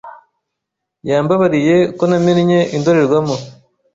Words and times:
Yambabariye 1.09 1.75
ko 1.97 2.03
namennye 2.09 2.59
indorerwamo. 2.75 3.35